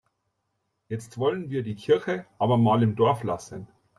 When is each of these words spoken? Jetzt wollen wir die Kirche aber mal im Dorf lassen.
Jetzt 0.89 1.19
wollen 1.19 1.51
wir 1.51 1.61
die 1.61 1.75
Kirche 1.75 2.25
aber 2.39 2.57
mal 2.57 2.81
im 2.81 2.95
Dorf 2.95 3.21
lassen. 3.21 3.67